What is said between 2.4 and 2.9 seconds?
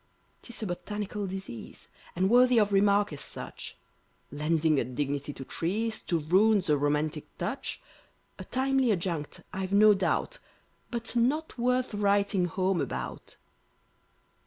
of